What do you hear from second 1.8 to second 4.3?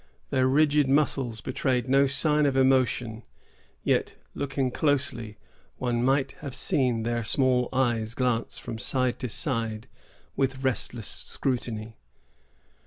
no sign of emotion; yet,